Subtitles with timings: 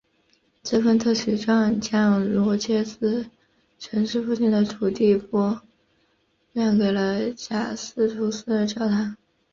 [0.63, 3.27] 这份特许状将罗切斯
[3.79, 5.61] 特市附近的土地拨
[6.53, 9.15] 让给了贾斯图斯的教堂。